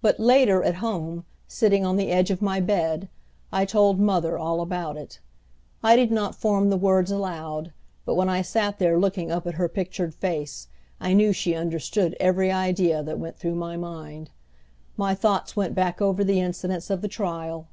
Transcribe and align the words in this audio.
But 0.00 0.18
later, 0.18 0.62
at 0.64 0.76
home, 0.76 1.26
sitting 1.46 1.84
on 1.84 1.98
the 1.98 2.10
edge 2.10 2.30
of 2.30 2.40
my 2.40 2.58
bed, 2.58 3.10
I 3.52 3.66
told 3.66 4.00
mother 4.00 4.38
all 4.38 4.62
about 4.62 4.96
it. 4.96 5.18
I 5.82 5.94
did 5.94 6.10
not 6.10 6.34
form 6.34 6.70
the 6.70 6.78
words 6.78 7.10
aloud, 7.10 7.70
but 8.06 8.14
when 8.14 8.30
I 8.30 8.40
sat 8.40 8.78
there 8.78 8.98
looking 8.98 9.30
up 9.30 9.46
at 9.46 9.56
her 9.56 9.68
pictured 9.68 10.14
face 10.14 10.68
I 11.02 11.12
knew 11.12 11.34
she 11.34 11.54
understood 11.54 12.16
every 12.18 12.50
idea 12.50 13.02
that 13.02 13.18
went 13.18 13.36
through 13.36 13.56
my 13.56 13.76
mind. 13.76 14.30
My 14.96 15.14
thoughts 15.14 15.54
went 15.54 15.74
back 15.74 16.00
over 16.00 16.24
the 16.24 16.40
incidents 16.40 16.88
of 16.88 17.02
the 17.02 17.06
trial. 17.08 17.68